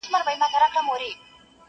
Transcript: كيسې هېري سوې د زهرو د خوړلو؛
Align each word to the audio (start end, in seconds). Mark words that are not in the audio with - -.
كيسې 0.03 0.11
هېري 0.11 0.23
سوې 0.25 0.33
د 0.41 0.43
زهرو 0.51 0.67
د 0.73 0.77
خوړلو؛ 0.87 1.09